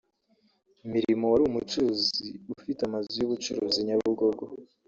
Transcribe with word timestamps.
Milimo 0.91 1.25
wari 1.31 1.43
umucuruzi 1.45 2.27
ufite 2.57 2.81
amazu 2.83 3.11
y’ubucuruzi 3.19 3.79
Nyabugogo 3.87 4.43